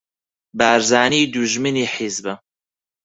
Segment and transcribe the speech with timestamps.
[0.59, 2.33] بارزانی دوژمنی حیزبە